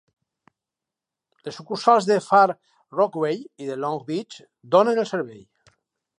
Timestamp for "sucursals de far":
1.61-2.41